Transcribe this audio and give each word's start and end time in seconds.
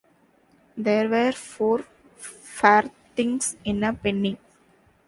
There 0.75 1.07
were 1.09 1.31
four 1.31 1.85
farthings 2.15 3.55
in 3.63 3.83
a 3.83 3.93
penny. 3.93 4.39